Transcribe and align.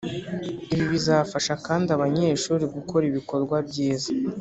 ibi 0.73 0.85
bizafasha 0.93 1.53
kandi 1.65 1.87
abanyeshuri 1.95 2.63
gukora 2.75 3.03
ibikorwa 3.11 3.55
byiza 3.67 4.09